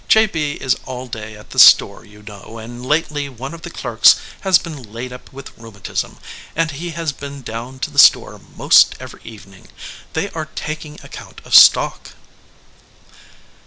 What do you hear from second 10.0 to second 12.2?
They are taking ac count of stock."